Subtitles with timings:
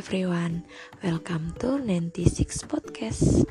[0.00, 0.64] everyone,
[1.04, 3.44] welcome to 96 Podcast.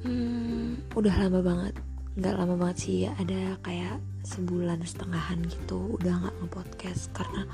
[0.00, 1.76] Hmm, udah lama banget.
[2.16, 7.44] Nggak lama banget sih, ada kayak sebulan setengahan gitu Udah gak nge-podcast karena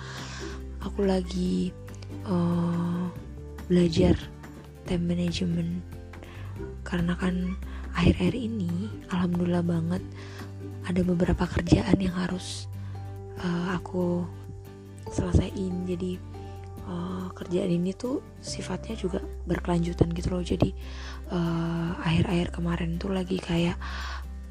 [0.78, 1.74] aku lagi
[2.22, 3.10] uh,
[3.66, 4.14] belajar
[4.86, 5.82] time management.
[6.86, 7.58] Karena kan
[7.98, 10.06] akhir-akhir ini, alhamdulillah banget
[10.86, 12.70] Ada beberapa kerjaan yang harus
[13.42, 14.22] uh, aku
[15.10, 15.82] selesaiin.
[15.82, 16.33] Jadi
[16.88, 20.44] uh, kerjaan ini tuh sifatnya juga berkelanjutan gitu loh.
[20.44, 20.70] Jadi
[21.32, 23.76] uh, akhir-akhir kemarin tuh lagi kayak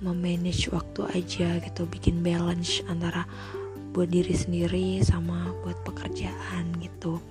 [0.03, 3.23] memanage waktu aja gitu bikin balance antara
[3.93, 7.21] buat diri sendiri sama buat pekerjaan gitu.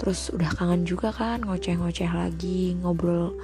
[0.00, 3.36] Terus udah kangen juga kan ngoceh-ngoceh lagi ngobrol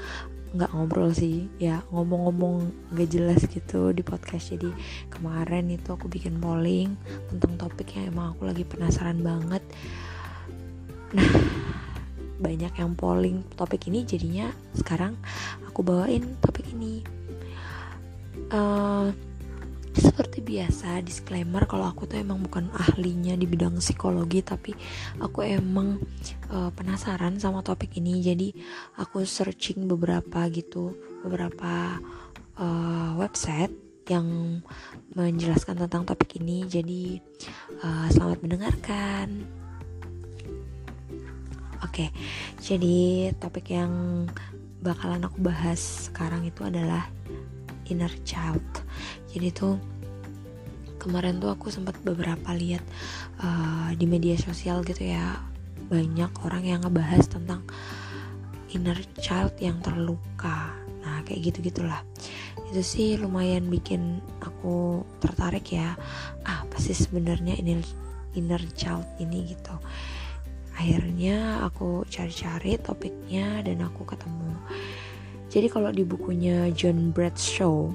[0.57, 4.57] nggak ngobrol sih ya ngomong-ngomong gak jelas gitu di podcast.
[4.57, 4.73] Jadi
[5.13, 6.97] kemarin itu aku bikin polling
[7.29, 9.61] tentang topik yang emang aku lagi penasaran banget
[11.17, 11.25] nah
[12.45, 15.17] banyak yang polling topik ini jadinya sekarang
[15.65, 17.01] aku bawain topik ini.
[18.53, 19.11] Uh,
[19.97, 24.77] seperti biasa disclaimer kalau aku tuh emang bukan ahlinya di bidang psikologi tapi
[25.25, 25.97] aku emang
[26.53, 28.21] uh, penasaran sama topik ini.
[28.21, 28.53] Jadi
[29.01, 30.93] aku searching beberapa gitu
[31.25, 31.97] beberapa
[32.61, 33.73] uh, website
[34.07, 34.61] yang
[35.17, 36.69] menjelaskan tentang topik ini.
[36.69, 37.17] Jadi
[37.81, 39.49] uh, selamat mendengarkan
[41.85, 42.09] Oke,
[42.57, 44.25] jadi topik yang
[44.81, 47.11] bakalan aku bahas sekarang itu adalah
[47.91, 48.65] inner child.
[49.29, 49.77] Jadi tuh
[50.97, 52.83] kemarin tuh aku sempat beberapa lihat
[53.45, 55.37] uh, di media sosial gitu ya
[55.87, 57.63] banyak orang yang ngebahas tentang
[58.73, 60.73] inner child yang terluka.
[61.05, 62.01] Nah kayak gitu gitulah.
[62.73, 65.95] Itu sih lumayan bikin aku tertarik ya.
[66.43, 67.85] Ah pasti sebenarnya inner
[68.37, 69.77] inner child ini gitu
[70.77, 74.53] akhirnya aku cari-cari topiknya dan aku ketemu.
[75.49, 77.89] Jadi kalau di bukunya John Bradshaw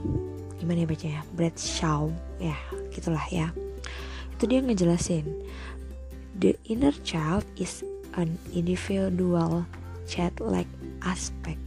[0.57, 2.09] gimana ya bacanya Bradshaw
[2.41, 2.57] ya
[2.89, 3.53] gitulah ya.
[4.33, 5.25] Itu dia ngejelasin
[6.41, 7.85] the inner child is
[8.17, 9.63] an individual
[10.09, 10.69] child-like
[11.05, 11.61] aspect.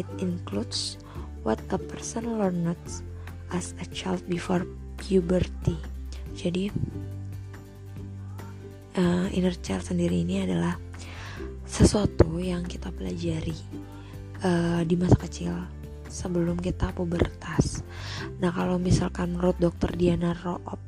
[0.00, 0.96] It includes
[1.44, 2.76] what a person learned
[3.52, 4.64] as a child before
[4.96, 5.76] puberty.
[6.32, 6.72] Jadi
[8.98, 10.74] uh, inner child sendiri ini adalah
[11.68, 13.54] sesuatu yang kita pelajari
[14.42, 15.54] uh, di masa kecil
[16.10, 17.86] sebelum kita pubertas.
[18.42, 20.80] Nah kalau misalkan menurut dokter Diana Roop,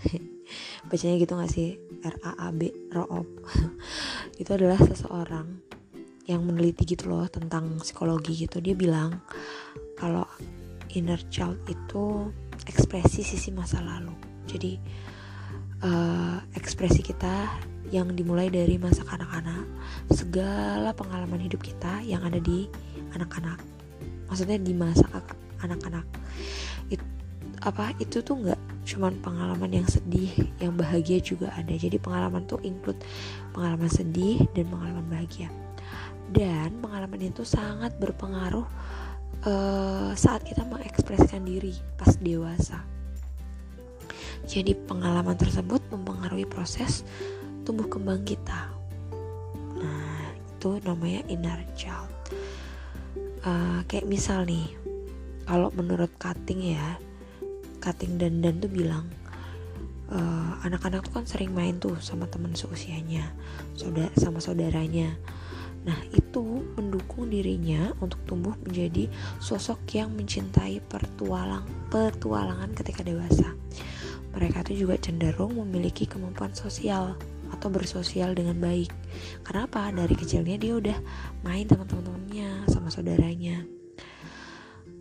[0.88, 1.76] bacanya gitu gak sih?
[2.02, 3.28] R A A B Roop,
[4.40, 5.60] itu adalah seseorang
[6.24, 8.64] yang meneliti gitu loh tentang psikologi gitu.
[8.64, 9.20] Dia bilang
[10.00, 10.24] kalau
[10.96, 12.32] inner child itu
[12.64, 14.14] ekspresi sisi masa lalu.
[14.48, 14.78] Jadi
[15.82, 17.50] uh, ekspresi kita
[17.92, 19.68] yang dimulai dari masa kanak-kanak
[20.16, 22.64] segala pengalaman hidup kita yang ada di
[23.12, 23.60] anak-anak.
[24.30, 25.04] Maksudnya di masa
[25.60, 26.06] anak-anak.
[26.88, 27.04] Itu
[27.62, 31.74] apa itu tuh nggak cuman pengalaman yang sedih yang bahagia juga ada.
[31.76, 32.98] Jadi pengalaman tuh include
[33.52, 35.52] pengalaman sedih dan pengalaman bahagia.
[36.32, 38.64] Dan pengalaman itu sangat berpengaruh
[39.44, 42.80] uh, saat kita mengekspresikan diri pas dewasa
[44.46, 47.06] jadi pengalaman tersebut mempengaruhi proses
[47.62, 48.70] tumbuh kembang kita.
[49.78, 52.10] Nah, itu namanya inner child.
[53.42, 54.66] Uh, kayak misal nih,
[55.46, 56.98] kalau menurut cutting ya,
[57.82, 59.06] cutting dan dan tuh bilang
[60.10, 63.30] uh, anak-anak tuh kan sering main tuh sama teman seusianya,
[63.74, 65.14] saudara sama saudaranya.
[65.82, 69.10] Nah, itu mendukung dirinya untuk tumbuh menjadi
[69.42, 73.50] sosok yang mencintai pertualang petualangan ketika dewasa
[74.32, 77.16] mereka tuh juga cenderung memiliki kemampuan sosial
[77.52, 78.88] atau bersosial dengan baik.
[79.44, 79.92] Kenapa?
[79.92, 80.98] Dari kecilnya dia udah
[81.44, 83.62] main sama teman-temannya, sama saudaranya.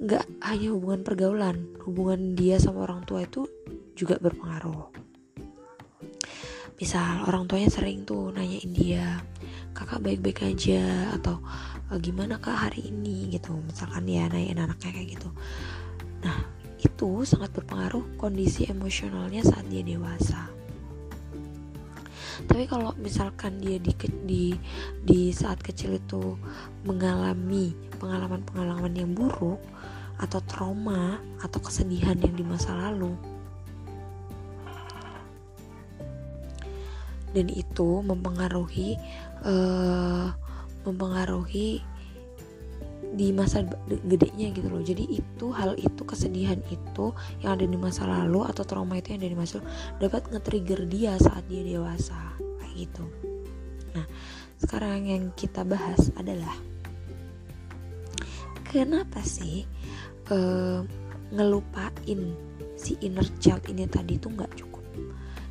[0.02, 3.48] Gak hanya hubungan pergaulan, hubungan dia sama orang tua itu
[3.96, 4.92] juga berpengaruh.
[6.82, 9.22] Misal orang tuanya sering tuh nanyain dia,
[9.72, 11.38] kakak baik-baik aja atau
[11.94, 13.54] e, gimana kak hari ini gitu.
[13.54, 15.30] Misalkan dia nanyain anaknya kayak gitu.
[16.26, 20.50] Nah itu sangat berpengaruh kondisi emosionalnya saat dia dewasa.
[22.42, 23.94] Tapi kalau misalkan dia di
[24.26, 24.46] di
[25.06, 26.36] di saat kecil itu
[26.82, 29.62] mengalami pengalaman-pengalaman yang buruk
[30.18, 33.14] atau trauma atau kesedihan yang di masa lalu
[37.32, 39.00] dan itu mempengaruhi
[39.48, 40.36] uh,
[40.84, 41.80] mempengaruhi
[43.12, 43.68] di masa
[44.08, 44.84] gedenya gitu loh.
[44.84, 47.12] Jadi itu hal itu kesedihan itu
[47.44, 49.70] yang ada di masa lalu atau trauma itu yang ada di masa lalu
[50.00, 53.04] dapat nge-trigger dia saat dia dewasa kayak gitu.
[53.96, 54.06] Nah
[54.64, 56.56] sekarang yang kita bahas adalah
[58.64, 59.68] kenapa sih
[60.32, 60.80] uh,
[61.32, 62.22] ngelupain
[62.80, 64.84] si inner child ini tadi tuh nggak cukup?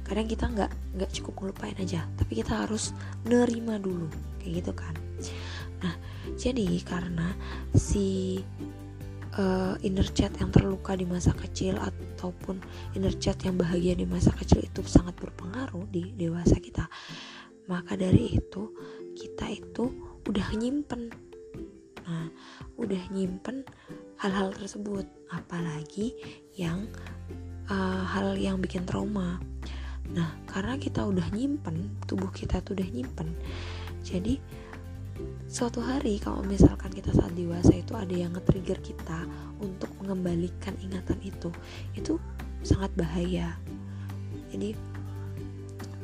[0.09, 2.91] Kadang kita nggak nggak cukup ngelupain aja tapi kita harus
[3.23, 4.11] nerima dulu
[4.43, 4.95] kayak gitu kan
[5.81, 5.95] nah
[6.37, 7.33] jadi karena
[7.73, 8.41] si
[9.37, 12.61] uh, inner child yang terluka di masa kecil ataupun
[12.97, 16.89] inner child yang bahagia di masa kecil itu sangat berpengaruh di dewasa kita
[17.71, 18.75] maka dari itu
[19.15, 19.95] kita itu
[20.27, 21.15] udah nyimpen.
[22.03, 22.27] Nah
[22.75, 23.63] udah nyimpen
[24.19, 26.19] hal-hal tersebut apalagi
[26.59, 26.91] yang
[27.71, 29.39] uh, hal yang bikin trauma.
[30.11, 33.39] Nah karena kita udah nyimpen tubuh kita tuh udah nyimpen
[34.01, 34.41] jadi
[35.51, 39.27] suatu hari kalau misalkan kita saat dewasa itu ada yang nge-trigger kita
[39.59, 41.51] untuk mengembalikan ingatan itu
[41.99, 42.17] itu
[42.63, 43.57] sangat bahaya.
[44.55, 44.75] Jadi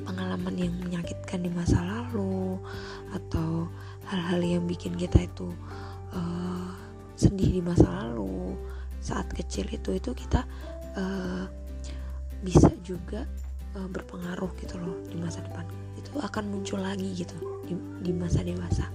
[0.07, 2.59] pengalaman yang menyakitkan di masa lalu
[3.11, 3.67] atau
[4.07, 5.51] hal-hal yang bikin kita itu
[6.15, 6.71] uh,
[7.19, 8.55] sedih di masa lalu
[9.03, 10.47] saat kecil itu itu kita
[10.95, 11.45] uh,
[12.43, 13.27] bisa juga
[13.77, 15.69] uh, berpengaruh gitu loh di masa depan.
[16.01, 17.37] Itu akan muncul lagi gitu
[17.69, 18.89] di, di masa dewasa.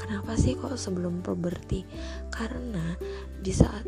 [0.00, 1.84] Kenapa sih kok sebelum puberti?
[2.32, 2.96] Karena
[3.40, 3.84] di saat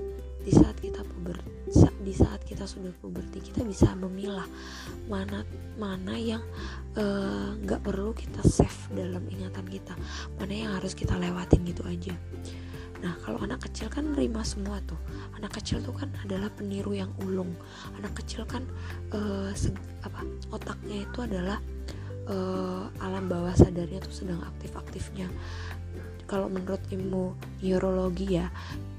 [0.47, 1.43] di saat kita puber
[2.07, 4.47] di saat kita sudah puberti kita bisa memilah
[5.11, 5.43] mana
[5.75, 6.39] mana yang
[6.95, 9.99] eh, nggak uh, perlu kita save dalam ingatan kita.
[10.39, 12.15] Mana yang harus kita lewatin gitu aja
[13.07, 14.99] nah kalau anak kecil kan nerima semua tuh.
[15.39, 17.55] Anak kecil tuh kan adalah peniru yang ulung.
[18.03, 18.67] Anak kecil kan
[19.15, 19.55] uh,
[20.03, 20.21] apa
[20.51, 21.63] otaknya itu adalah
[22.27, 25.31] uh, alam bawah sadarnya tuh sedang aktif-aktifnya.
[26.27, 28.51] Kalau menurut ilmu neurologi ya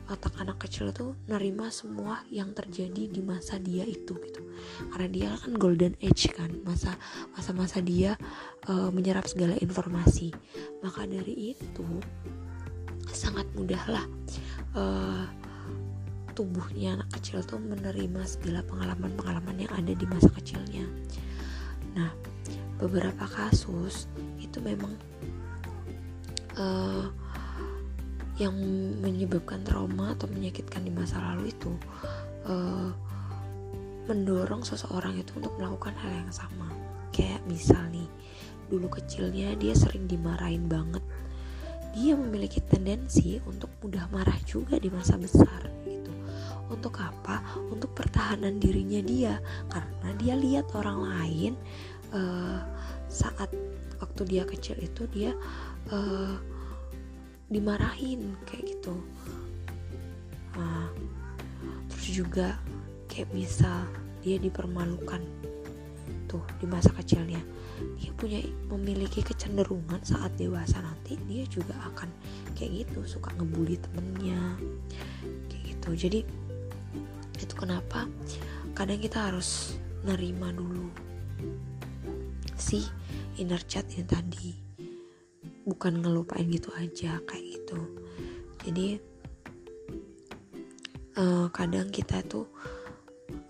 [0.07, 4.39] otak anak kecil itu nerima semua yang terjadi di masa dia itu gitu.
[4.95, 6.95] Karena dia kan golden age kan masa
[7.35, 8.15] masa masa dia
[8.71, 10.31] uh, menyerap segala informasi.
[10.79, 11.83] Maka dari itu
[13.11, 14.05] sangat mudahlah
[14.75, 15.25] uh,
[16.37, 20.85] tubuhnya anak kecil tuh menerima segala pengalaman-pengalaman yang ada di masa kecilnya.
[21.97, 22.13] Nah
[22.77, 24.05] beberapa kasus
[24.37, 24.93] itu memang
[26.61, 27.09] uh,
[28.37, 28.53] yang
[29.01, 31.73] menyebabkan trauma atau menyakitkan di masa lalu itu
[32.45, 32.93] uh,
[34.05, 36.69] mendorong seseorang itu untuk melakukan hal yang sama.
[37.09, 38.05] Kayak misal nih
[38.69, 41.01] dulu kecilnya dia sering dimarahin banget
[41.97, 46.13] dia memiliki tendensi untuk mudah marah juga di masa besar gitu.
[46.69, 47.41] Untuk apa?
[47.73, 49.33] Untuk pertahanan dirinya dia.
[49.65, 51.53] Karena dia lihat orang lain
[52.13, 52.61] uh,
[53.09, 53.49] saat
[53.97, 55.33] waktu dia kecil itu dia
[55.89, 56.37] uh,
[57.49, 58.93] dimarahin kayak gitu.
[60.53, 60.93] Nah,
[61.89, 62.61] terus juga
[63.09, 63.89] kayak misal
[64.21, 65.25] dia dipermalukan
[66.29, 67.41] tuh di masa kecilnya
[67.97, 68.41] dia punya
[68.73, 72.09] memiliki kecenderungan saat dewasa nanti dia juga akan
[72.57, 74.57] kayak gitu suka ngebully temennya
[75.49, 75.89] kayak gitu.
[76.07, 76.19] Jadi
[77.37, 78.09] itu kenapa
[78.73, 80.89] kadang kita harus nerima dulu
[82.57, 82.81] si
[83.37, 84.49] inner chat ini tadi.
[85.67, 87.79] Bukan ngelupain gitu aja kayak gitu.
[88.63, 88.87] Jadi
[91.19, 92.47] uh, kadang kita tuh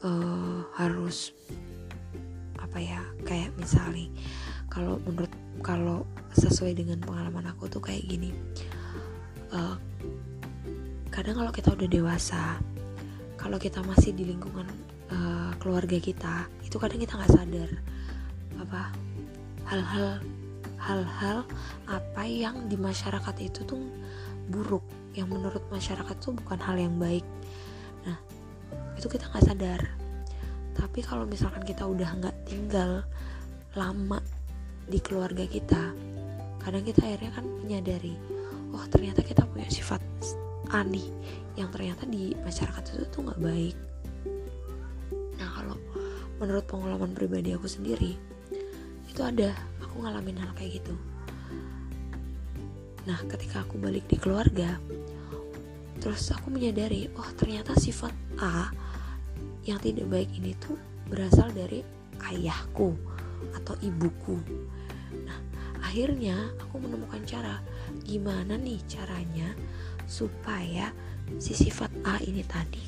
[0.01, 1.31] uh, harus
[2.67, 4.11] apa ya kayak misalnya
[4.67, 5.31] kalau menurut
[5.63, 6.03] kalau
[6.35, 8.35] sesuai dengan pengalaman aku tuh kayak gini
[9.55, 9.79] uh,
[11.09, 12.59] kadang kalau kita udah dewasa
[13.39, 14.67] kalau kita masih di lingkungan
[15.09, 17.69] uh, keluarga kita itu kadang kita nggak sadar
[18.59, 18.91] apa
[19.67, 20.19] hal-hal
[20.77, 21.37] hal-hal
[21.89, 23.81] apa yang di masyarakat itu tuh
[24.47, 24.83] buruk
[25.17, 27.25] yang menurut masyarakat tuh bukan hal yang baik.
[28.05, 28.17] Nah
[28.95, 29.81] itu kita nggak sadar
[30.77, 33.01] tapi kalau misalkan kita udah nggak tinggal
[33.73, 34.21] lama
[34.85, 35.91] di keluarga kita
[36.61, 38.13] kadang kita akhirnya kan menyadari
[38.71, 39.99] oh ternyata kita punya sifat
[40.69, 41.09] aneh
[41.57, 43.75] yang ternyata di masyarakat itu tuh nggak baik.
[45.41, 45.77] Nah kalau
[46.37, 48.13] menurut pengalaman pribadi aku sendiri
[49.07, 50.93] itu ada aku ngalamin hal kayak gitu.
[53.07, 54.77] Nah ketika aku balik di keluarga
[55.97, 58.69] terus aku menyadari oh ternyata sifat A
[59.67, 60.79] yang tidak baik ini tuh
[61.11, 61.83] berasal dari
[62.31, 62.95] ayahku
[63.53, 64.39] atau ibuku.
[65.27, 65.39] Nah
[65.83, 67.59] akhirnya aku menemukan cara
[68.07, 69.51] gimana nih caranya
[70.07, 70.95] supaya
[71.37, 72.83] si sifat A ini tadi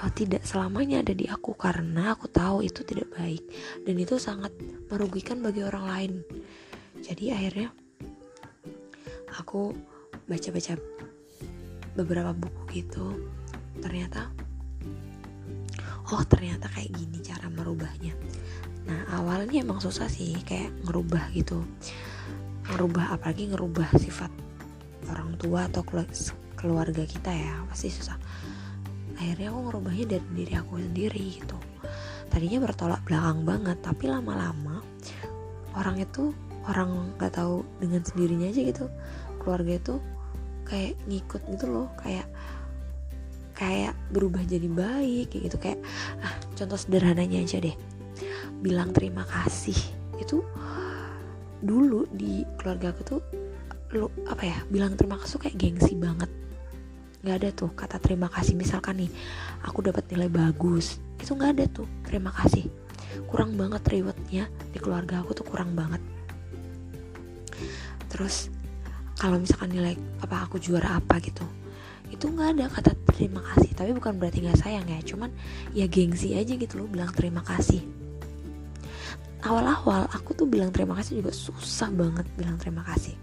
[0.00, 1.56] uh, tidak selamanya ada di aku.
[1.56, 3.44] Karena aku tahu itu tidak baik
[3.84, 4.52] dan itu sangat
[4.88, 6.12] merugikan bagi orang lain.
[7.00, 7.72] Jadi akhirnya
[9.36, 9.72] aku
[10.28, 10.76] baca-baca
[11.96, 13.16] beberapa buku gitu.
[13.80, 14.28] Ternyata
[16.10, 18.14] oh ternyata kayak gini cara merubahnya.
[18.86, 21.62] Nah awalnya emang susah sih kayak ngerubah gitu.
[22.70, 24.30] Ngerubah apalagi ngerubah sifat
[25.10, 25.82] orang tua atau
[26.54, 28.18] keluarga kita ya pasti susah.
[29.20, 31.58] Akhirnya aku ngerubahnya dari diri aku sendiri gitu.
[32.30, 34.82] Tadinya bertolak belakang banget tapi lama-lama
[35.74, 36.34] orang itu
[36.66, 38.86] orang nggak tahu dengan sendirinya aja gitu
[39.40, 39.94] keluarga itu
[40.68, 42.26] kayak ngikut gitu loh kayak
[43.60, 45.58] kayak berubah jadi baik kayak gitu.
[45.60, 45.84] Kayak
[46.24, 47.76] ah contoh sederhananya aja deh.
[48.64, 49.76] Bilang terima kasih.
[50.16, 50.40] Itu
[51.60, 53.20] dulu di keluarga aku tuh
[53.92, 56.32] lu apa ya bilang terima kasih kayak gengsi banget.
[57.20, 58.56] Nggak ada tuh kata terima kasih.
[58.56, 59.12] Misalkan nih
[59.60, 60.96] aku dapat nilai bagus.
[61.20, 62.64] Itu nggak ada tuh terima kasih.
[63.28, 66.00] Kurang banget rewardnya di keluarga aku tuh kurang banget.
[68.08, 68.48] Terus
[69.20, 71.59] kalau misalkan nilai apa aku juara apa gitu
[72.10, 75.00] itu nggak ada kata terima kasih tapi bukan berarti nggak sayang ya.
[75.02, 75.30] Cuman
[75.72, 77.80] ya gengsi aja gitu loh bilang terima kasih.
[79.40, 83.16] Awal-awal aku tuh bilang terima kasih juga susah banget bilang terima kasih.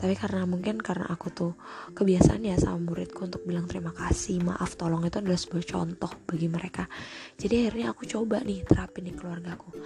[0.00, 1.52] Tapi karena mungkin karena aku tuh
[1.92, 6.48] kebiasaan ya sama muridku untuk bilang terima kasih maaf tolong itu adalah sebuah contoh bagi
[6.48, 6.88] mereka.
[7.36, 9.76] Jadi akhirnya aku coba nih terapin di keluargaku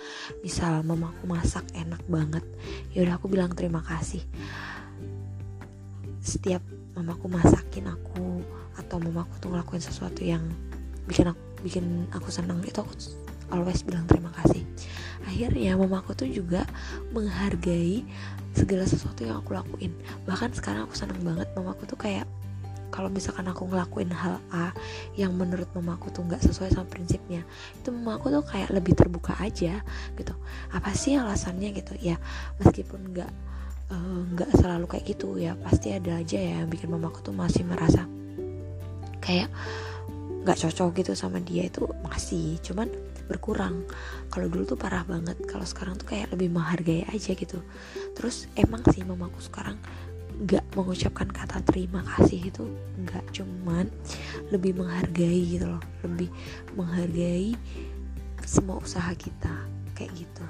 [0.42, 2.46] misal mamaku masak enak banget.
[2.94, 4.22] Ya udah aku bilang terima kasih.
[6.22, 6.62] Setiap
[6.94, 8.42] mamaku masakin aku
[8.78, 10.42] atau mamaku tuh ngelakuin sesuatu yang
[11.06, 12.92] bikin aku bikin aku senang itu aku
[13.52, 14.64] always bilang terima kasih.
[15.24, 16.68] Akhirnya mamaku tuh juga
[17.12, 18.04] menghargai
[18.52, 19.92] segala sesuatu yang aku lakuin.
[20.28, 22.28] Bahkan sekarang aku seneng banget mamaku tuh kayak
[22.94, 24.70] kalau misalkan aku ngelakuin hal A
[25.18, 27.42] yang menurut mamaku tuh nggak sesuai sama prinsipnya
[27.74, 29.82] itu mamaku tuh kayak lebih terbuka aja
[30.14, 30.34] gitu.
[30.70, 31.98] Apa sih alasannya gitu?
[31.98, 32.22] Ya
[32.62, 33.32] meskipun nggak
[34.34, 35.36] nggak uh, selalu kayak gitu.
[35.36, 38.08] Ya pasti ada aja ya yang bikin mamaku tuh masih merasa
[39.20, 39.48] kayak
[40.44, 42.88] nggak cocok gitu sama dia itu masih cuman
[43.24, 43.84] berkurang.
[44.28, 47.60] Kalau dulu tuh parah banget kalau sekarang tuh kayak lebih menghargai aja gitu.
[48.12, 49.80] Terus emang sih mamaku sekarang
[50.34, 52.66] nggak mengucapkan kata terima kasih itu
[53.06, 53.86] nggak cuman
[54.52, 55.82] lebih menghargai gitu loh.
[56.04, 56.28] Lebih
[56.76, 57.56] menghargai
[58.44, 59.56] semua usaha kita
[59.96, 60.44] kayak gitu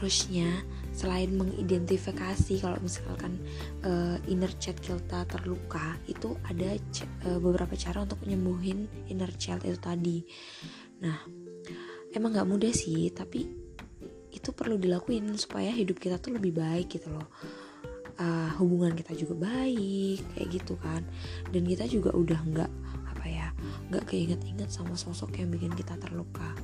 [0.00, 0.48] terusnya
[0.96, 3.36] selain mengidentifikasi kalau misalkan
[3.84, 6.72] uh, inner child kita terluka itu ada
[7.28, 10.24] uh, beberapa cara untuk menyembuhin inner child itu tadi.
[11.04, 11.20] Nah
[12.16, 13.44] emang nggak mudah sih tapi
[14.32, 17.28] itu perlu dilakuin supaya hidup kita tuh lebih baik gitu loh.
[18.16, 21.04] Uh, hubungan kita juga baik kayak gitu kan.
[21.52, 22.72] Dan kita juga udah nggak
[23.04, 23.52] apa ya
[23.92, 26.56] nggak keinget-inget sama sosok yang bikin kita terluka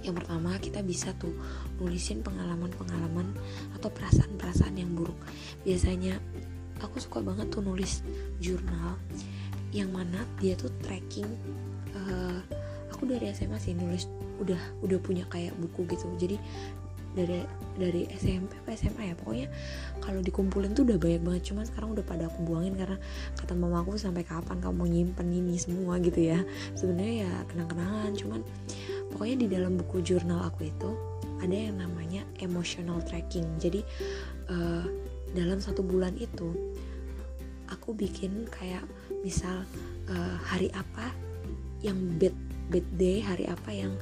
[0.00, 1.32] yang pertama kita bisa tuh
[1.76, 3.36] nulisin pengalaman-pengalaman
[3.76, 5.16] atau perasaan-perasaan yang buruk.
[5.64, 6.16] Biasanya
[6.80, 8.00] aku suka banget tuh nulis
[8.40, 8.96] jurnal
[9.70, 11.28] yang mana dia tuh tracking
[11.94, 12.40] uh,
[12.90, 14.10] aku dari SMA sih nulis
[14.42, 16.08] udah udah punya kayak buku gitu.
[16.16, 16.36] Jadi
[17.10, 17.42] dari
[17.74, 19.48] dari SMP apa SMA ya pokoknya
[19.98, 21.42] kalau dikumpulin tuh udah banyak banget.
[21.52, 22.96] Cuman sekarang udah pada aku buangin karena
[23.36, 26.40] kata mama aku sampai kapan kamu nyimpen ini semua gitu ya.
[26.78, 28.40] Sebenarnya ya kenang-kenangan cuman
[29.12, 30.90] pokoknya di dalam buku jurnal aku itu
[31.40, 33.46] ada yang namanya emotional tracking.
[33.58, 33.80] Jadi
[34.52, 34.84] uh,
[35.32, 36.52] dalam satu bulan itu
[37.70, 38.82] aku bikin kayak
[39.22, 39.62] misal
[40.10, 41.10] uh, hari apa
[41.80, 42.34] yang bad
[42.70, 43.92] bad day hari apa yang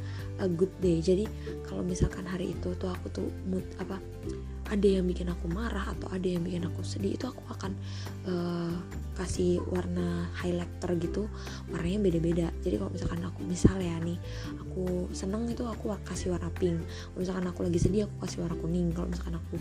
[0.43, 1.01] a good day.
[1.01, 1.25] Jadi
[1.65, 3.97] kalau misalkan hari itu tuh aku tuh mood apa
[4.69, 7.73] ada yang bikin aku marah atau ada yang bikin aku sedih itu aku akan
[8.29, 8.77] uh,
[9.17, 11.23] kasih warna highlighter gitu
[11.73, 12.47] warnanya beda-beda.
[12.63, 14.21] Jadi kalau misalkan aku misal ya nih
[14.61, 16.79] aku seneng itu aku kasih warna pink.
[16.85, 18.89] Kalau misalkan aku lagi sedih aku kasih warna kuning.
[18.93, 19.55] Kalau misalkan aku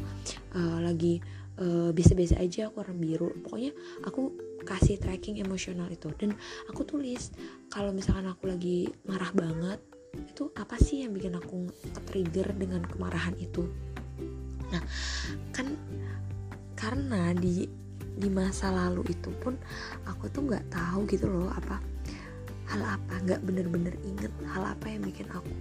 [0.60, 1.24] uh, lagi
[1.58, 3.32] uh, biasa-biasa aja aku warna biru.
[3.42, 3.72] Pokoknya
[4.04, 4.36] aku
[4.68, 6.12] kasih tracking emosional itu.
[6.20, 6.36] Dan
[6.68, 7.32] aku tulis
[7.72, 9.80] kalau misalkan aku lagi marah banget
[10.18, 11.70] itu apa sih yang bikin aku
[12.10, 13.70] trigger dengan kemarahan itu
[14.74, 14.82] nah
[15.56, 15.68] kan
[16.78, 17.68] karena di
[18.18, 19.54] di masa lalu itu pun
[20.10, 21.78] aku tuh nggak tahu gitu loh apa
[22.68, 25.52] hal apa nggak bener-bener inget hal apa yang bikin aku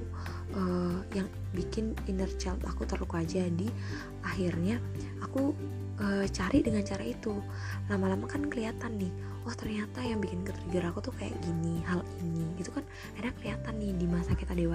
[0.58, 3.22] uh, yang bikin inner child aku terluka.
[3.22, 3.70] Jadi
[4.26, 4.82] akhirnya
[5.22, 5.54] aku
[6.02, 7.38] uh, cari dengan cara itu.
[7.86, 9.12] Lama-lama kan kelihatan nih
[9.46, 12.82] wah ternyata yang bikin ke trigger aku tuh kayak gini hal ini gitu kan.
[13.14, 13.55] Akhirnya kelihatan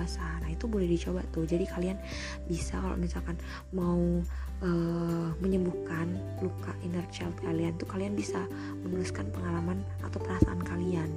[0.01, 1.46] dewasa nah itu boleh dicoba tuh.
[1.46, 2.01] Jadi kalian
[2.50, 3.38] bisa kalau misalkan
[3.70, 4.01] mau
[4.65, 6.10] uh, menyembuhkan
[6.41, 8.41] luka inner child kalian tuh kalian bisa
[8.81, 11.13] menuliskan pengalaman atau perasaan kalian.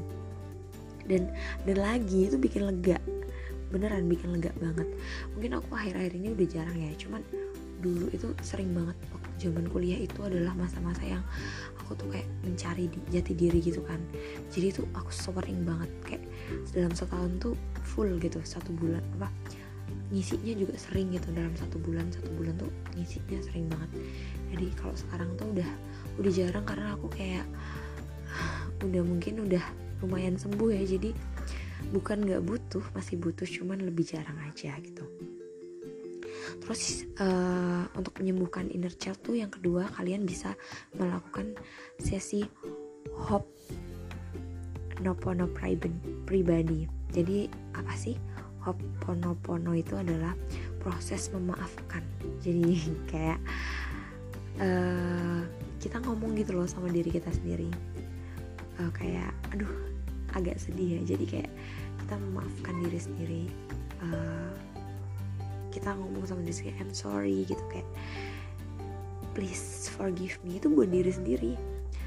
[1.08, 1.32] Dan
[1.64, 3.00] dan lagi itu bikin lega.
[3.72, 4.86] Beneran bikin lega banget.
[5.32, 7.24] Mungkin aku akhir-akhir ini udah jarang ya cuman
[7.80, 8.96] dulu itu sering banget
[9.40, 11.24] zaman kuliah itu adalah masa-masa yang
[11.80, 14.00] aku tuh kayak mencari di, jati diri gitu kan.
[14.50, 16.24] Jadi tuh aku sering banget kayak
[16.72, 19.28] dalam setahun tuh full gitu satu bulan apa
[20.12, 23.90] ngisinya juga sering gitu dalam satu bulan satu bulan tuh ngisinya sering banget.
[24.54, 25.70] Jadi kalau sekarang tuh udah
[26.22, 27.46] udah jarang karena aku kayak
[28.86, 29.64] udah mungkin udah
[30.00, 30.82] lumayan sembuh ya.
[30.86, 31.10] Jadi
[31.92, 35.04] bukan nggak butuh masih butuh cuman lebih jarang aja gitu
[36.62, 40.54] terus uh, untuk menyembuhkan inner child tuh yang kedua kalian bisa
[40.94, 41.58] melakukan
[41.98, 42.46] sesi
[43.14, 43.48] hop
[45.02, 45.50] nopono
[46.24, 46.86] pribadi.
[47.10, 48.14] Jadi apa sih?
[48.64, 50.32] Ho'oponopono itu adalah
[50.80, 52.00] proses memaafkan.
[52.40, 52.80] Jadi
[53.12, 53.40] kayak
[54.60, 55.42] uh,
[55.82, 57.68] kita ngomong gitu loh sama diri kita sendiri.
[58.80, 59.70] Uh, kayak aduh
[60.34, 61.14] agak sedih ya.
[61.14, 61.50] Jadi kayak
[62.04, 63.42] kita memaafkan diri sendiri.
[64.00, 64.73] Uh,
[65.74, 67.88] kita ngomong sama diri sendiri I'm sorry gitu kayak
[69.34, 70.62] please forgive me.
[70.62, 71.52] Itu buat diri sendiri.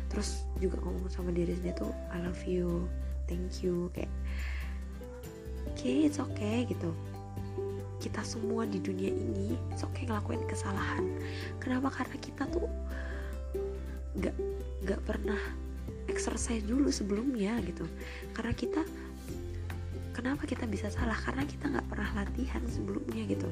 [0.08, 2.88] Terus juga ngomong sama diri sendiri tuh I love you
[3.28, 4.10] thank you kayak
[5.76, 6.96] okay it's okay gitu.
[8.00, 11.04] Kita semua di dunia ini it's okay ngelakuin kesalahan.
[11.60, 11.92] Kenapa?
[11.92, 12.66] Karena kita tuh
[14.24, 14.34] gak
[14.88, 15.38] gak pernah
[16.08, 17.84] exercise dulu sebelumnya gitu.
[18.32, 18.82] Karena kita
[20.18, 21.14] kenapa kita bisa salah?
[21.14, 23.46] Karena kita nggak pernah latihan sebelumnya gitu.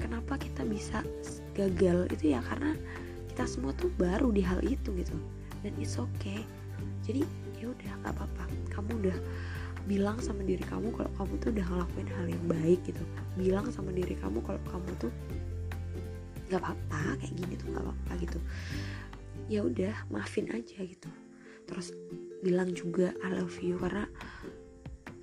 [0.00, 1.04] Kenapa kita bisa
[1.52, 2.08] gagal?
[2.08, 2.72] Itu ya karena
[3.28, 5.12] kita semua tuh baru di hal itu gitu.
[5.60, 6.40] Dan it's okay.
[7.04, 7.28] Jadi
[7.60, 8.44] ya udah nggak apa-apa.
[8.72, 9.16] Kamu udah
[9.84, 13.02] bilang sama diri kamu kalau kamu tuh udah ngelakuin hal yang baik gitu.
[13.36, 15.12] Bilang sama diri kamu kalau kamu tuh
[16.48, 18.38] nggak apa-apa kayak gini tuh nggak apa-apa gitu.
[19.52, 21.10] Ya udah maafin aja gitu.
[21.68, 21.92] Terus
[22.40, 24.08] bilang juga I love you karena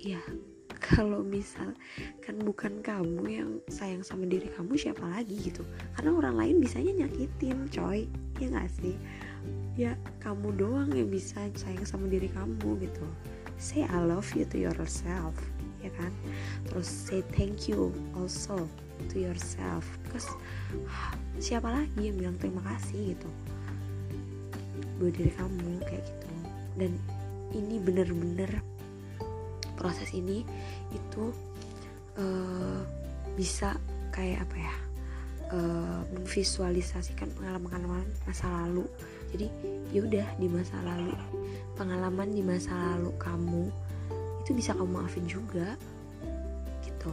[0.04, 0.20] ya
[0.84, 1.72] kalau misal
[2.20, 5.64] kan bukan kamu yang sayang sama diri kamu siapa lagi gitu.
[5.96, 8.04] Karena orang lain bisanya nyakitin coy.
[8.36, 8.94] Ya gak sih?
[9.80, 13.06] Ya kamu doang yang bisa sayang sama diri kamu gitu.
[13.56, 15.32] Say I love you to yourself
[15.84, 16.12] ya kan?
[16.68, 18.64] Terus say thank you also
[19.12, 19.84] to yourself.
[20.04, 20.28] Because
[21.44, 23.28] siapa lagi yang bilang terima kasih gitu?
[25.00, 26.28] Buat diri kamu kayak gitu.
[26.80, 26.92] Dan
[27.54, 28.73] ini bener-bener
[29.84, 30.40] proses ini
[30.96, 31.28] itu
[32.16, 32.80] uh,
[33.36, 33.76] bisa
[34.16, 34.74] kayak apa ya
[35.52, 38.88] uh, memvisualisasikan pengalaman-pengalaman masa lalu.
[39.36, 39.52] Jadi
[39.92, 41.12] yaudah di masa lalu
[41.76, 43.68] pengalaman di masa lalu kamu
[44.40, 45.76] itu bisa kamu maafin juga
[46.80, 47.12] gitu.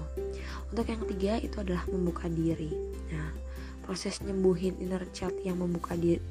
[0.71, 2.71] Untuk yang ketiga itu adalah membuka diri.
[3.12, 3.36] Nah
[3.84, 6.23] proses nyembuhin inner child yang membuka diri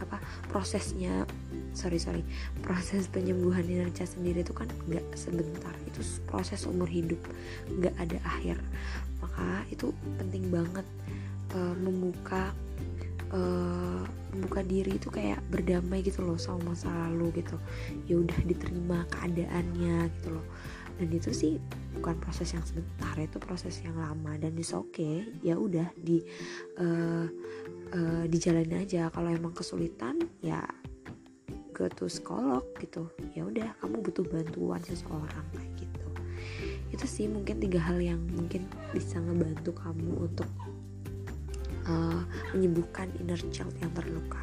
[0.00, 0.20] apa
[0.52, 1.24] prosesnya
[1.76, 2.22] sorry sorry
[2.64, 5.72] proses penyembuhan child sendiri itu kan nggak sebentar.
[5.88, 7.20] Itu proses umur hidup
[7.68, 8.56] nggak ada akhir.
[9.20, 10.86] Maka itu penting banget
[11.56, 12.52] uh, membuka
[13.32, 14.04] uh,
[14.36, 17.56] membuka diri itu kayak berdamai gitu loh sama masa lalu gitu.
[18.08, 20.46] Ya udah diterima keadaannya gitu loh.
[20.96, 21.60] Dan itu sih
[22.00, 24.36] bukan proses yang sebentar itu proses yang lama.
[24.40, 26.24] Dan itu oke okay, ya udah di
[26.80, 27.28] uh,
[27.92, 29.12] uh, dijalani aja.
[29.12, 30.62] Kalau emang kesulitan ya
[31.76, 33.12] go to psikolog gitu.
[33.36, 36.06] Ya udah kamu butuh bantuan seseorang kayak gitu.
[36.90, 38.64] Itu sih mungkin tiga hal yang mungkin
[38.96, 40.48] bisa ngebantu kamu untuk
[41.84, 42.22] uh,
[42.56, 44.40] menyembuhkan inner child yang terluka.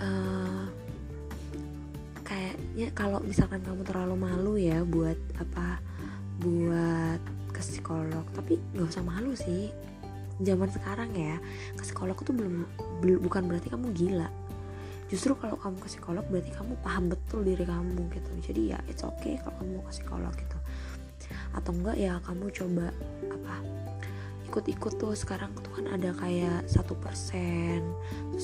[0.00, 0.66] Uh,
[2.24, 5.78] kayaknya kalau misalkan kamu terlalu malu ya buat apa
[6.40, 7.20] buat
[7.52, 8.24] ke psikolog.
[8.32, 9.68] Tapi nggak usah malu sih
[10.42, 11.36] zaman sekarang ya
[11.74, 12.66] ke psikolog itu belum,
[13.22, 14.28] bukan berarti kamu gila.
[15.10, 18.30] Justru kalau kamu ke psikolog berarti kamu paham betul diri kamu gitu.
[18.50, 20.58] Jadi ya it's okay kalau kamu ke psikolog gitu.
[21.54, 22.86] Atau enggak ya kamu coba
[23.30, 23.54] apa
[24.46, 25.14] ikut-ikut tuh.
[25.18, 27.73] Sekarang tuh kan ada kayak satu persen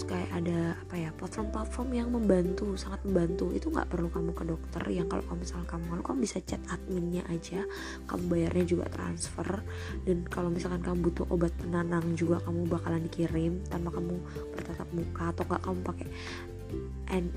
[0.00, 3.52] terus kayak ada apa ya platform-platform yang membantu sangat membantu.
[3.52, 4.80] Itu nggak perlu kamu ke dokter.
[4.88, 7.60] Yang kalau kamu misal kamu kalau kamu bisa chat adminnya aja
[8.08, 9.60] kamu bayarnya juga transfer.
[10.08, 14.16] Dan kalau misalkan kamu butuh obat penenang juga kamu bakalan dikirim tanpa kamu
[14.56, 15.24] bertatap muka.
[15.36, 16.08] Atau nggak kamu pakai
[17.12, 17.28] and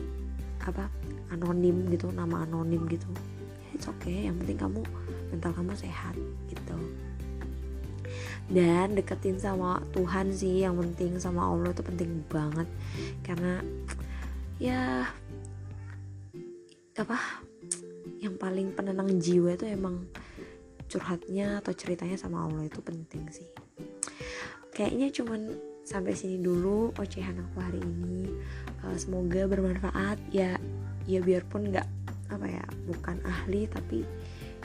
[0.63, 0.87] apa
[1.35, 3.11] anonim gitu nama anonim gitu.
[3.59, 4.31] Ya it's okay.
[4.31, 4.81] Yang penting kamu
[5.35, 6.15] mental kamu sehat
[6.47, 6.79] gitu
[8.51, 12.67] dan deketin sama Tuhan sih yang penting sama Allah itu penting banget.
[13.23, 13.63] Karena
[14.59, 15.07] ya
[16.93, 17.17] apa
[18.19, 20.07] yang paling penenang jiwa itu emang
[20.91, 23.47] curhatnya atau ceritanya sama Allah itu penting sih.
[24.73, 25.41] Kayaknya cuman
[25.83, 28.31] sampai sini dulu ocehan aku hari ini.
[28.83, 30.19] Uh, semoga bermanfaat.
[30.29, 30.59] Ya
[31.03, 31.87] ya biarpun nggak
[32.31, 34.07] apa ya bukan ahli tapi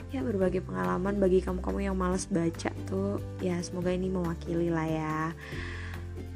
[0.09, 3.21] ya berbagai pengalaman bagi kamu-kamu yang males baca tuh.
[3.39, 5.19] Ya semoga ini mewakili lah ya.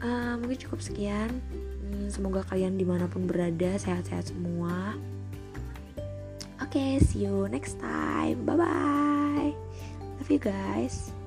[0.03, 1.29] Uh, mungkin cukup sekian.
[1.49, 4.93] Hmm, semoga kalian di mana pun berada sehat-sehat semua.
[6.61, 8.45] Oke okay, see you next time.
[8.45, 9.03] Bye bye
[10.23, 11.22] love you guys